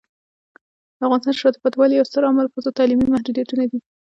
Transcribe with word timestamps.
د 0.97 0.99
افغانستان 1.05 1.33
د 1.35 1.39
شاته 1.41 1.59
پاتې 1.61 1.77
والي 1.77 1.95
یو 1.95 2.09
ستر 2.09 2.23
عامل 2.27 2.47
ښځو 2.53 2.75
تعلیمي 2.79 3.07
محدودیتونه 3.13 3.63
دي. 3.71 3.79